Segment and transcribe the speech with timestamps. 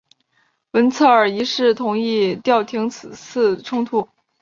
[0.71, 4.09] 文策尔一世同意调停此次冲突。